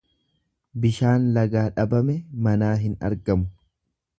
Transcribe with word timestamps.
Bishaan 0.85 1.27
lagaa 1.35 1.65
dhabame 1.75 2.15
manaa 2.47 2.73
hin 2.85 2.99
argamu. 3.11 3.53